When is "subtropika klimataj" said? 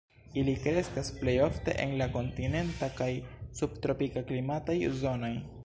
3.61-4.81